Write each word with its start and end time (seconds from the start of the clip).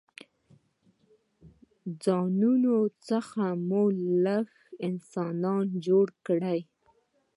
ځانونو 2.03 2.75
څخه 3.07 3.43
مو 3.67 3.83
لږ 4.25 4.45
څه 4.59 4.75
انسانان 4.87 5.65
جوړ 5.85 6.05
کړل. 6.25 6.59